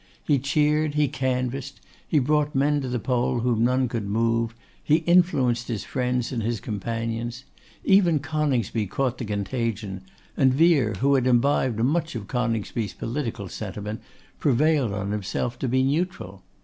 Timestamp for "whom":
3.41-3.63